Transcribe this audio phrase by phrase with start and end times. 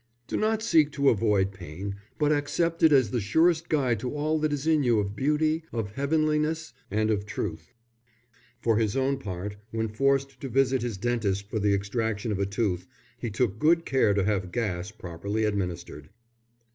[0.25, 4.39] Do not seek to avoid pain, but accept it as the surest guide to all
[4.39, 7.71] that is in you of beauty, of heavenliness, and of truth."
[8.59, 12.47] For his own part, when forced to visit his dentist for the extraction of a
[12.47, 12.87] tooth,
[13.19, 16.09] he took good care to have gas properly administered.